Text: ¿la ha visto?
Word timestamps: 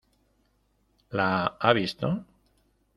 ¿la 1.17 1.31
ha 1.45 1.73
visto? 1.73 2.25